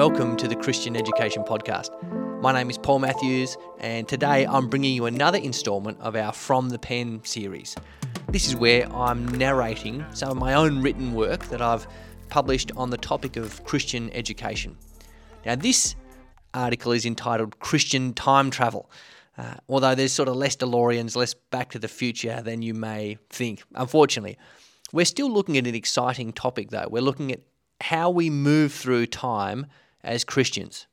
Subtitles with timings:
[0.00, 1.90] Welcome to the Christian Education Podcast.
[2.40, 6.70] My name is Paul Matthews, and today I'm bringing you another installment of our From
[6.70, 7.76] the Pen series.
[8.30, 11.86] This is where I'm narrating some of my own written work that I've
[12.30, 14.74] published on the topic of Christian education.
[15.44, 15.96] Now, this
[16.54, 18.90] article is entitled Christian Time Travel.
[19.36, 23.18] Uh, although there's sort of less DeLoreans, less Back to the Future than you may
[23.28, 24.38] think, unfortunately.
[24.94, 26.88] We're still looking at an exciting topic, though.
[26.90, 27.40] We're looking at
[27.82, 29.66] how we move through time
[30.02, 30.86] as Christians.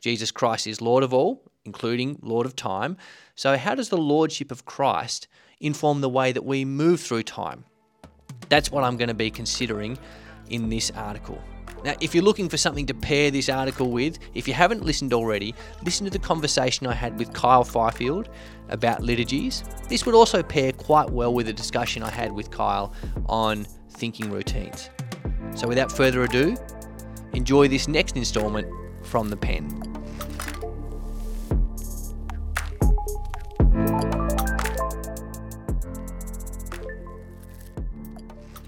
[0.00, 2.96] Jesus Christ is Lord of all, including Lord of time.
[3.34, 5.28] So, how does the Lordship of Christ
[5.60, 7.64] inform the way that we move through time?
[8.48, 9.98] That's what I'm going to be considering
[10.48, 11.42] in this article.
[11.84, 15.14] Now, if you're looking for something to pair this article with, if you haven't listened
[15.14, 18.28] already, listen to the conversation I had with Kyle Fifield
[18.68, 19.64] about liturgies.
[19.88, 22.92] This would also pair quite well with a discussion I had with Kyle
[23.26, 24.90] on thinking routines.
[25.54, 26.56] So, without further ado,
[27.32, 28.68] enjoy this next instalment
[29.02, 29.68] from the pen.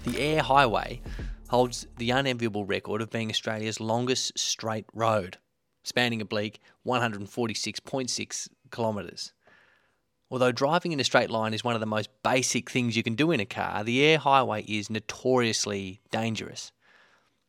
[0.03, 1.01] The Eyre Highway
[1.49, 5.37] holds the unenviable record of being Australia's longest straight road,
[5.83, 9.33] spanning a bleak 146.6 kilometres.
[10.29, 13.13] Although driving in a straight line is one of the most basic things you can
[13.13, 16.71] do in a car, the Eyre Highway is notoriously dangerous.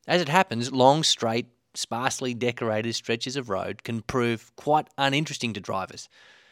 [0.07, 5.61] As it happens, long, straight, sparsely decorated stretches of road can prove quite uninteresting to
[5.61, 6.09] drivers,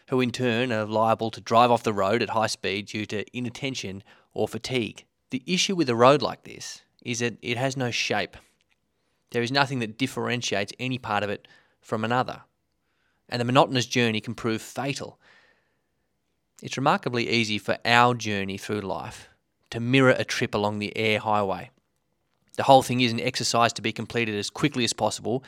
[0.08, 3.24] who in turn are liable to drive off the road at high speed due to
[3.36, 5.04] inattention or fatigue.
[5.30, 8.36] The issue with a road like this is that it has no shape.
[9.30, 11.48] There is nothing that differentiates any part of it
[11.80, 12.42] from another,
[13.28, 15.18] and the monotonous journey can prove fatal.
[16.62, 19.28] It's remarkably easy for our journey through life
[19.70, 21.70] to mirror a trip along the Eyre Highway.
[22.56, 25.42] The whole thing is an exercise to be completed as quickly as possible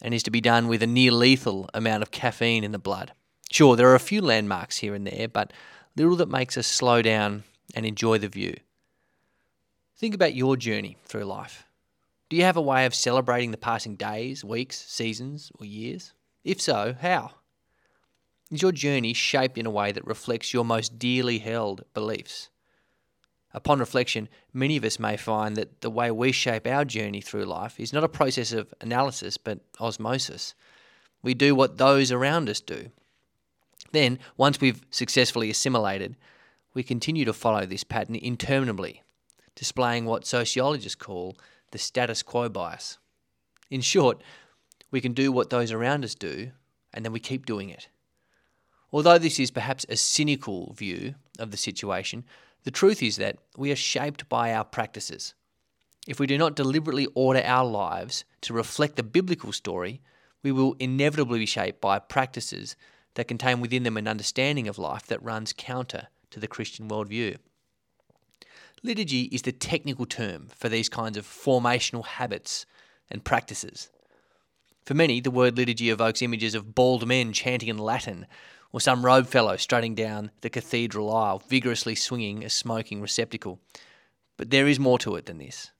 [0.00, 3.12] and is to be done with a near lethal amount of caffeine in the blood.
[3.50, 5.52] Sure, there are a few landmarks here and there, but
[5.96, 7.44] little that makes us slow down
[7.74, 8.54] and enjoy the view.
[9.96, 11.64] Think about your journey through life.
[12.28, 16.12] Do you have a way of celebrating the passing days, weeks, seasons, or years?
[16.44, 17.32] If so, how?
[18.50, 22.48] Is your journey shaped in a way that reflects your most dearly held beliefs?
[23.54, 27.44] Upon reflection, many of us may find that the way we shape our journey through
[27.44, 30.54] life is not a process of analysis but osmosis.
[31.22, 32.90] We do what those around us do.
[33.92, 36.16] Then, once we've successfully assimilated,
[36.74, 39.02] we continue to follow this pattern interminably,
[39.54, 41.36] displaying what sociologists call
[41.70, 42.98] the status quo bias.
[43.70, 44.22] In short,
[44.90, 46.50] we can do what those around us do,
[46.92, 47.88] and then we keep doing it.
[48.92, 52.24] Although this is perhaps a cynical view of the situation,
[52.68, 55.32] the truth is that we are shaped by our practices.
[56.06, 60.02] If we do not deliberately order our lives to reflect the biblical story,
[60.42, 62.76] we will inevitably be shaped by practices
[63.14, 67.38] that contain within them an understanding of life that runs counter to the Christian worldview.
[68.82, 72.66] Liturgy is the technical term for these kinds of formational habits
[73.10, 73.88] and practices.
[74.84, 78.26] For many, the word liturgy evokes images of bald men chanting in Latin
[78.72, 83.60] or some robe fellow strutting down the cathedral aisle, vigorously swinging a smoking receptacle.
[84.36, 85.72] But there is more to it than this.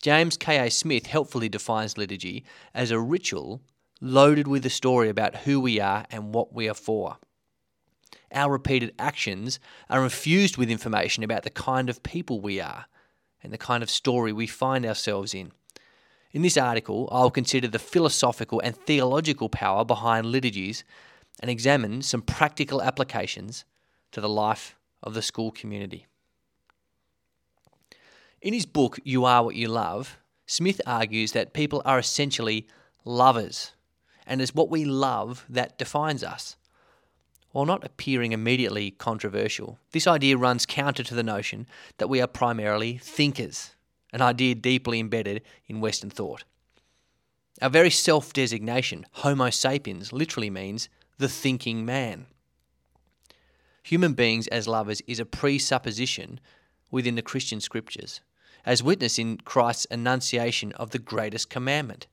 [0.00, 0.70] James K.A.
[0.70, 3.60] Smith helpfully defines liturgy as a ritual
[4.00, 7.16] loaded with a story about who we are and what we are for.
[8.32, 9.58] Our repeated actions
[9.90, 12.86] are infused with information about the kind of people we are
[13.42, 15.52] and the kind of story we find ourselves in.
[16.32, 20.84] In this article, I'll consider the philosophical and theological power behind liturgies
[21.40, 23.64] and examine some practical applications
[24.12, 26.06] to the life of the school community.
[28.40, 32.66] In his book, You Are What You Love, Smith argues that people are essentially
[33.04, 33.72] lovers,
[34.26, 36.56] and it's what we love that defines us.
[37.50, 42.26] While not appearing immediately controversial, this idea runs counter to the notion that we are
[42.26, 43.74] primarily thinkers,
[44.12, 46.44] an idea deeply embedded in Western thought.
[47.60, 50.88] Our very self designation, Homo sapiens, literally means
[51.18, 52.26] the thinking man.
[53.82, 56.40] Human beings as lovers is a presupposition
[56.90, 58.20] within the Christian scriptures,
[58.64, 62.06] as witnessed in Christ's enunciation of the greatest commandment.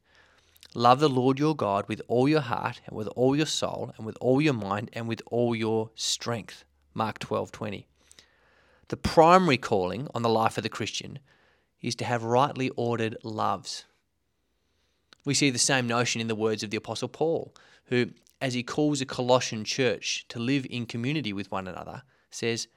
[0.73, 4.05] Love the Lord your God with all your heart and with all your soul and
[4.05, 6.65] with all your mind and with all your strength.
[6.93, 7.85] Mark 12:20.
[8.89, 11.19] The primary calling on the life of the Christian
[11.81, 13.85] is to have rightly ordered loves.
[15.23, 17.53] We see the same notion in the words of the apostle Paul,
[17.85, 18.11] who
[18.45, 22.67] as he calls the Colossian church to live in community with one another, says,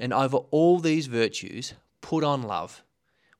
[0.00, 2.82] And over all these virtues, put on love,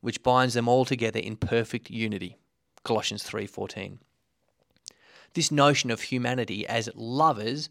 [0.01, 2.37] which binds them all together in perfect unity.
[2.85, 3.99] Colossians 3:14.
[5.35, 7.69] This notion of humanity as lovers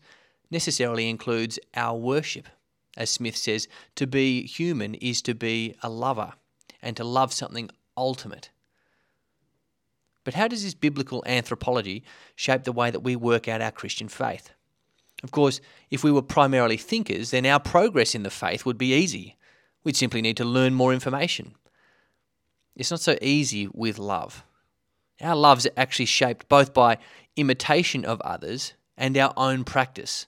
[0.52, 2.50] necessarily includes our worship.
[2.98, 6.34] As Smith says, to be human is to be a lover
[6.82, 8.50] and to love something ultimate.
[10.26, 12.04] But how does this biblical anthropology
[12.36, 14.52] shape the way that we work out our Christian faith?
[15.24, 18.94] Of course, if we were primarily thinkers, then our progress in the faith would be
[18.94, 19.38] easy.
[19.84, 21.56] We'd simply need to learn more information.
[22.76, 24.44] It's not so easy with love.
[25.22, 26.98] Our loves are actually shaped both by
[27.38, 30.26] imitation of others and our own practice.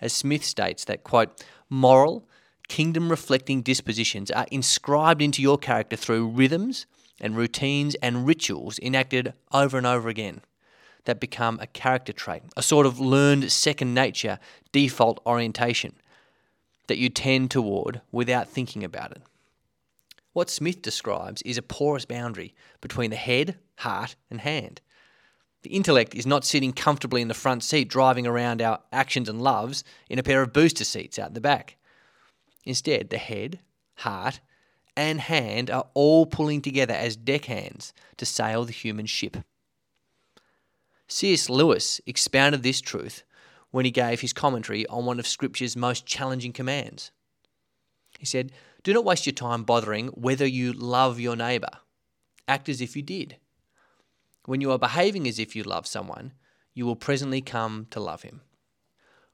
[0.00, 2.26] As Smith states, that quote, moral,
[2.68, 6.86] kingdom reflecting dispositions are inscribed into your character through rhythms
[7.22, 10.42] and routines and rituals enacted over and over again
[11.04, 14.38] that become a character trait, a sort of learned second nature
[14.72, 15.94] default orientation
[16.88, 19.22] that you tend toward without thinking about it.
[20.32, 24.80] What Smith describes is a porous boundary between the head, heart, and hand.
[25.62, 29.40] The intellect is not sitting comfortably in the front seat driving around our actions and
[29.40, 31.76] loves in a pair of booster seats out the back.
[32.64, 33.60] Instead, the head,
[33.96, 34.40] heart,
[34.96, 39.38] and hand are all pulling together as deckhands to sail the human ship.
[41.08, 41.50] C.S.
[41.50, 43.22] Lewis expounded this truth
[43.70, 47.10] when he gave his commentary on one of Scripture's most challenging commands.
[48.18, 48.52] He said,
[48.82, 51.70] Do not waste your time bothering whether you love your neighbour.
[52.46, 53.36] Act as if you did.
[54.44, 56.32] When you are behaving as if you love someone,
[56.74, 58.40] you will presently come to love him.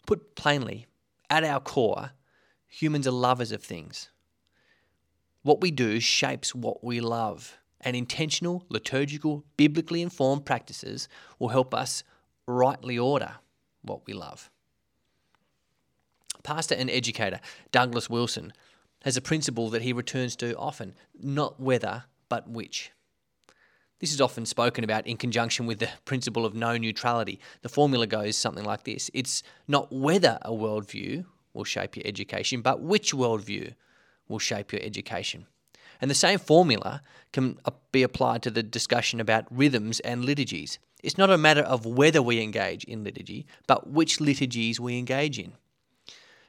[0.07, 0.87] Put plainly,
[1.31, 2.13] at our core,
[2.67, 4.11] humans are lovers of things.
[5.49, 11.09] What we do shapes what we love, and intentional, liturgical, biblically informed practices
[11.39, 12.05] will help us
[12.47, 13.37] rightly order
[13.81, 14.51] what we love.
[16.43, 17.41] Pastor and educator
[17.73, 18.53] Douglas Wilson
[19.05, 22.93] has a principle that he returns to often not whether, but which.
[24.01, 27.41] This is often spoken about in conjunction with the principle of no neutrality.
[27.63, 31.25] The formula goes something like this It's not whether a worldview
[31.55, 33.73] will shape your education, but which worldview
[34.29, 35.47] will shape your education.
[36.01, 37.03] And the same formula
[37.33, 37.59] can
[37.91, 40.79] be applied to the discussion about rhythms and liturgies.
[41.03, 45.39] It's not a matter of whether we engage in liturgy, but which liturgies we engage
[45.39, 45.53] in.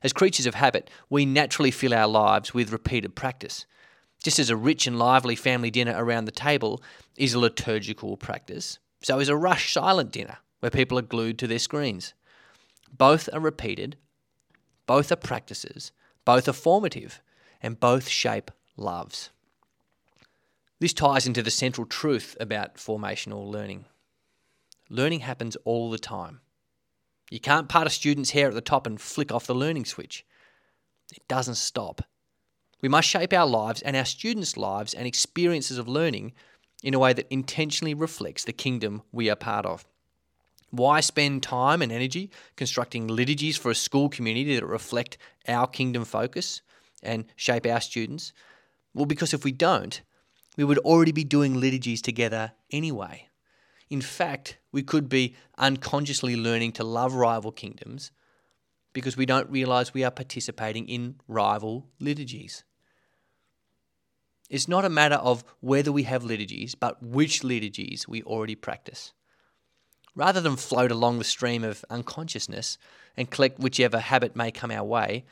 [0.02, 3.66] As creatures of habit, we naturally fill our lives with repeated practice.
[4.24, 6.82] Just as a rich and lively family dinner around the table
[7.18, 11.48] is a liturgical practice, so is a rush silent dinner where people are glued to
[11.48, 12.14] their screens.
[12.92, 13.98] Both are repeated,
[14.86, 15.92] both are practices,
[16.26, 17.22] both are formative,
[17.62, 19.30] and both shape loves.
[20.80, 23.86] This ties into the central truth about formational learning.
[24.90, 26.40] Learning happens all the time.
[27.30, 30.26] You can't part a student's hair at the top and flick off the learning switch.
[31.12, 32.02] It doesn't stop.
[32.82, 36.34] We must shape our lives and our students' lives and experiences of learning
[36.82, 39.86] in a way that intentionally reflects the kingdom we are part of.
[40.72, 45.18] Why spend time and energy constructing liturgies for a school community that reflect
[45.48, 46.62] our kingdom focus
[47.04, 48.34] and shape our students?
[48.94, 50.02] Well, because if we don't,
[50.58, 53.28] we would already be doing liturgies together anyway.
[53.90, 58.12] In fact, we could be unconsciously learning to love rival kingdoms
[58.94, 62.64] because we don't realize we are participating in rival liturgies.
[64.50, 69.14] It's not a matter of whether we have liturgies, but which liturgies we already practice.
[70.16, 72.78] Rather than float along the stream of unconsciousness
[73.16, 75.24] and collect whichever habit may come our way,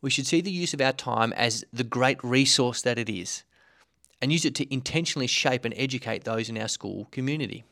[0.00, 3.44] we should see the use of our time as the great resource that it is
[4.20, 7.64] and use it to intentionally shape and educate those in our school community.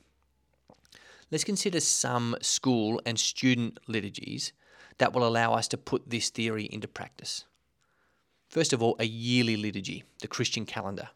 [1.31, 4.53] Let's consider some school and student liturgies
[4.99, 7.45] that will allow us to put this theory into practice.
[8.49, 11.09] First of all, a yearly liturgy, the Christian calendar.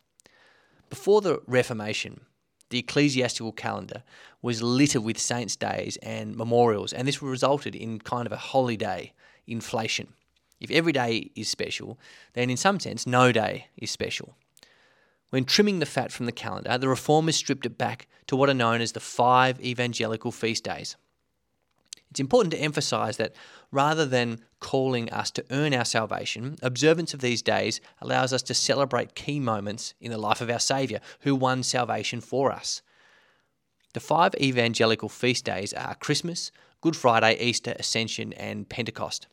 [0.91, 2.23] Before the Reformation,
[2.71, 4.03] the ecclesiastical calendar
[4.43, 9.13] was littered with saints' days and memorials, and this resulted in kind of a holiday
[9.47, 10.13] inflation.
[10.61, 11.99] If every day is special,
[12.35, 14.37] then in some sense, no day is special.
[15.31, 18.55] When trimming the fat from the calendar, the reformers stripped it back to what are
[18.55, 20.97] known as the five evangelical feast days.
[22.11, 23.35] It's important to emphasize that
[23.71, 28.55] rather than calling us to earn our salvation, observance of these days allows us to
[28.55, 32.83] celebrate key moments in the life of our Saviour, who won salvation for us.
[33.95, 36.51] The five evangelical feast days are Christmas,
[36.81, 39.29] Good Friday, Easter, Ascension, and Pentecost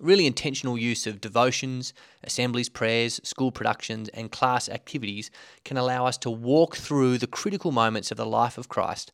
[0.00, 1.92] really intentional use of devotions,
[2.24, 5.30] assemblies, prayers, school productions, and class activities
[5.64, 9.12] can allow us to walk through the critical moments of the life of Christ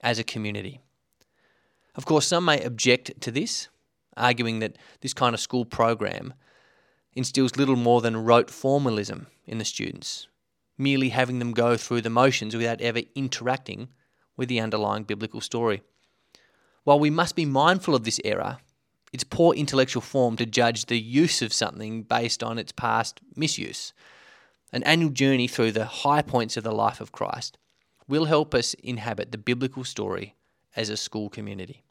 [0.00, 0.80] as a community.
[1.94, 3.68] Of course, some may object to this,
[4.16, 6.34] arguing that this kind of school program
[7.14, 10.28] instills little more than rote formalism in the students,
[10.78, 13.88] merely having them go through the motions without ever interacting
[14.36, 15.82] with the underlying biblical story.
[16.84, 18.58] While we must be mindful of this error,
[19.12, 23.92] it's poor intellectual form to judge the use of something based on its past misuse.
[24.72, 27.58] An annual journey through the high points of the life of Christ
[28.06, 30.36] will help us inhabit the biblical story
[30.76, 31.82] as a school community.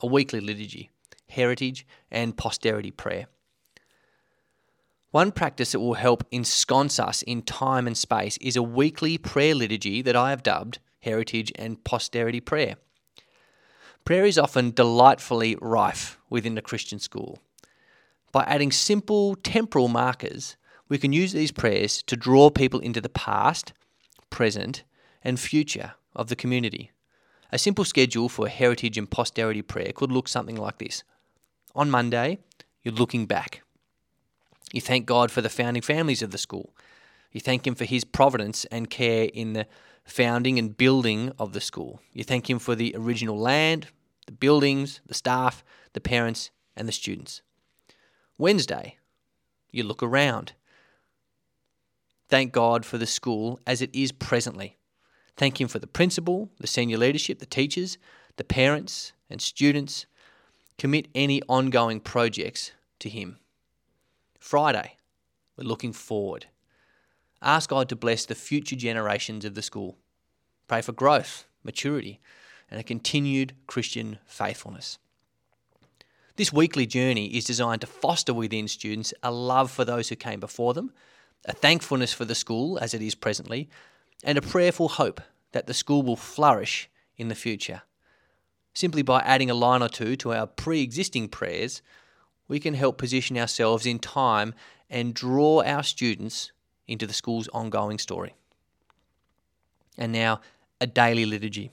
[0.00, 0.90] A weekly liturgy,
[1.28, 3.26] heritage, and posterity prayer.
[5.10, 9.54] One practice that will help ensconce us in time and space is a weekly prayer
[9.54, 12.76] liturgy that I have dubbed Heritage and Posterity Prayer.
[14.04, 17.38] Prayer is often delightfully rife within the Christian school.
[18.32, 20.56] By adding simple temporal markers,
[20.88, 23.72] we can use these prayers to draw people into the past,
[24.30, 24.82] present,
[25.22, 26.90] and future of the community.
[27.52, 31.04] A simple schedule for heritage and posterity prayer could look something like this.
[31.74, 32.38] On Monday,
[32.82, 33.62] you're looking back.
[34.72, 36.74] You thank God for the founding families of the school.
[37.30, 39.66] You thank Him for His providence and care in the
[40.04, 42.00] founding and building of the school.
[42.12, 43.88] You thank Him for the original land,
[44.26, 47.42] the buildings, the staff, the parents, and the students.
[48.38, 48.98] Wednesday,
[49.70, 50.52] you look around.
[52.28, 54.78] Thank God for the school as it is presently.
[55.36, 57.98] Thank Him for the principal, the senior leadership, the teachers,
[58.36, 60.06] the parents, and students.
[60.78, 63.38] Commit any ongoing projects to Him.
[64.38, 64.96] Friday,
[65.56, 66.46] we're looking forward.
[67.42, 69.98] Ask God to bless the future generations of the school.
[70.68, 72.20] Pray for growth, maturity,
[72.70, 74.98] and a continued Christian faithfulness.
[76.36, 80.38] This weekly journey is designed to foster within students a love for those who came
[80.38, 80.92] before them,
[81.44, 83.68] a thankfulness for the school as it is presently,
[84.22, 85.20] and a prayerful hope
[85.50, 87.82] that the school will flourish in the future.
[88.72, 91.82] Simply by adding a line or two to our pre existing prayers,
[92.46, 94.54] we can help position ourselves in time
[94.88, 96.52] and draw our students
[96.92, 98.34] into the school's ongoing story.
[99.98, 100.40] And now,
[100.80, 101.70] a daily liturgy.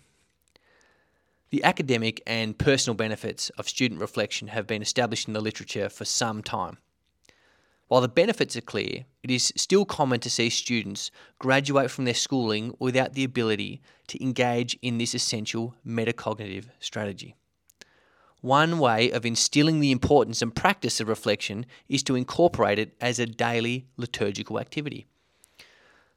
[1.52, 6.06] The academic and personal benefits of student reflection have been established in the literature for
[6.06, 6.78] some time.
[7.88, 11.10] While the benefits are clear, it is still common to see students
[11.40, 17.36] graduate from their schooling without the ability to engage in this essential metacognitive strategy.
[18.42, 23.20] One way of instilling the importance and practice of reflection is to incorporate it as
[23.20, 25.08] a daily liturgical activity.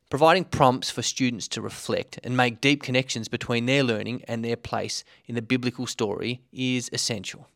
[0.08, 4.56] Providing prompts for students to reflect and make deep connections between their learning and their
[4.56, 7.48] place in the biblical story is essential.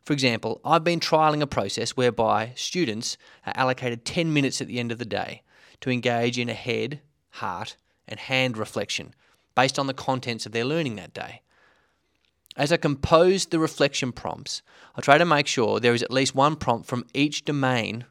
[0.00, 4.80] For example, I've been trialling a process whereby students are allocated 10 minutes at the
[4.80, 5.42] end of the day
[5.82, 7.76] to engage in a head, heart,
[8.08, 9.14] and hand reflection
[9.54, 11.42] based on the contents of their learning that day.
[12.58, 14.62] As I compose the reflection prompts,
[14.96, 18.04] I try to make sure there is at least one prompt from each domain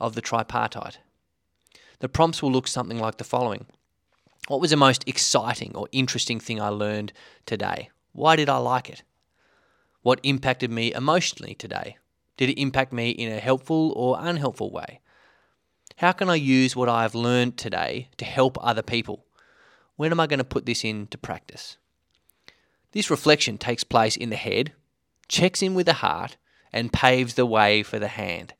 [0.00, 1.00] of the tripartite.
[1.98, 3.66] The prompts will look something like the following
[4.48, 7.12] What was the most exciting or interesting thing I learned
[7.44, 7.90] today?
[8.12, 9.02] Why did I like it?
[10.00, 11.98] What impacted me emotionally today?
[12.38, 15.00] Did it impact me in a helpful or unhelpful way?
[15.96, 19.26] How can I use what I have learned today to help other people?
[19.96, 21.76] When am I going to put this into practice?
[22.92, 24.72] This reflection takes place in the head,
[25.28, 26.36] checks in with the heart,
[26.72, 28.54] and paves the way for the hand.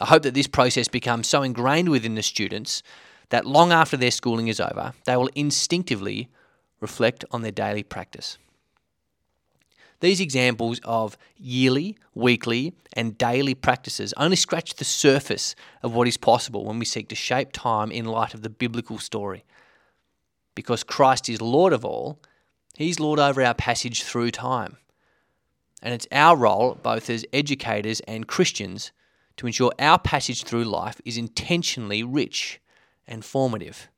[0.00, 2.82] I hope that this process becomes so ingrained within the students
[3.28, 6.28] that long after their schooling is over, they will instinctively
[6.80, 8.36] reflect on their daily practice.
[10.00, 16.16] These examples of yearly, weekly, and daily practices only scratch the surface of what is
[16.16, 19.44] possible when we seek to shape time in light of the biblical story.
[20.54, 22.18] Because Christ is Lord of all,
[22.82, 24.76] He's Lord over our passage through time.
[25.82, 28.92] And it's our role, both as educators and Christians,
[29.36, 32.60] to ensure our passage through life is intentionally rich
[33.06, 33.88] and formative,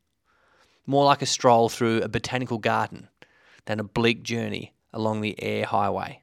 [0.86, 3.08] more like a stroll through a botanical garden
[3.66, 6.22] than a bleak journey along the Eyre Highway.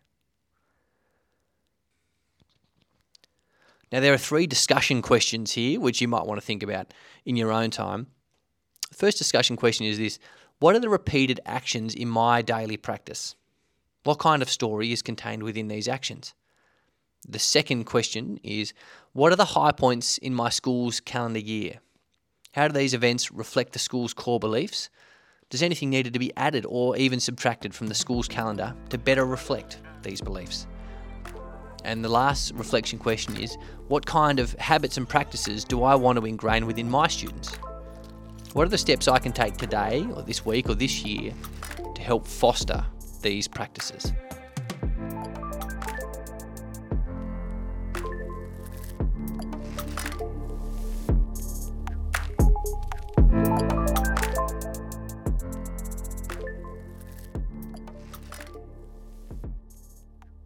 [3.91, 6.93] Now, there are three discussion questions here which you might want to think about
[7.25, 8.07] in your own time.
[8.89, 10.19] The first discussion question is this
[10.61, 13.35] What are the repeated actions in my daily practice?
[14.03, 16.35] What kind of story is contained within these actions?
[17.27, 18.71] The second question is
[19.11, 21.79] What are the high points in my school's calendar year?
[22.51, 24.91] How do these events reflect the school's core beliefs?
[25.49, 29.25] Does anything need to be added or even subtracted from the school's calendar to better
[29.25, 30.67] reflect these beliefs?
[31.83, 36.19] And the last reflection question is What kind of habits and practices do I want
[36.19, 37.57] to ingrain within my students?
[38.53, 41.33] What are the steps I can take today, or this week, or this year
[41.95, 42.85] to help foster
[43.21, 44.11] these practices?